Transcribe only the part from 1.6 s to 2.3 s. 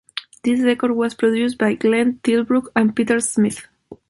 Glenn